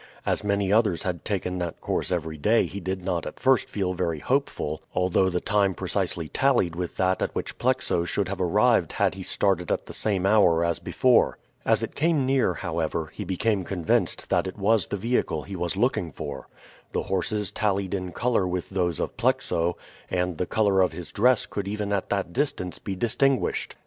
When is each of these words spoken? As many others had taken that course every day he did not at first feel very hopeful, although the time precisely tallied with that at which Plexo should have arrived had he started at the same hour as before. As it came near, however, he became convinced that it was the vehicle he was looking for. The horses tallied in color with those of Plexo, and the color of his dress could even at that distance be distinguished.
As 0.25 0.43
many 0.43 0.73
others 0.73 1.03
had 1.03 1.23
taken 1.23 1.59
that 1.59 1.79
course 1.79 2.11
every 2.11 2.35
day 2.35 2.65
he 2.65 2.79
did 2.79 3.03
not 3.03 3.27
at 3.27 3.39
first 3.39 3.69
feel 3.69 3.93
very 3.93 4.17
hopeful, 4.17 4.81
although 4.95 5.29
the 5.29 5.39
time 5.39 5.75
precisely 5.75 6.27
tallied 6.27 6.75
with 6.75 6.97
that 6.97 7.21
at 7.21 7.35
which 7.35 7.59
Plexo 7.59 8.03
should 8.03 8.27
have 8.27 8.41
arrived 8.41 8.93
had 8.93 9.13
he 9.13 9.21
started 9.21 9.71
at 9.71 9.85
the 9.85 9.93
same 9.93 10.25
hour 10.25 10.65
as 10.65 10.79
before. 10.79 11.37
As 11.65 11.83
it 11.83 11.93
came 11.93 12.25
near, 12.25 12.55
however, 12.55 13.11
he 13.13 13.23
became 13.23 13.63
convinced 13.63 14.27
that 14.29 14.47
it 14.47 14.57
was 14.57 14.87
the 14.87 14.97
vehicle 14.97 15.43
he 15.43 15.55
was 15.55 15.77
looking 15.77 16.11
for. 16.11 16.47
The 16.93 17.03
horses 17.03 17.51
tallied 17.51 17.93
in 17.93 18.11
color 18.11 18.47
with 18.47 18.71
those 18.71 18.99
of 18.99 19.17
Plexo, 19.17 19.75
and 20.09 20.39
the 20.39 20.47
color 20.47 20.81
of 20.81 20.93
his 20.93 21.11
dress 21.11 21.45
could 21.45 21.67
even 21.67 21.93
at 21.93 22.09
that 22.09 22.33
distance 22.33 22.79
be 22.79 22.95
distinguished. 22.95 23.75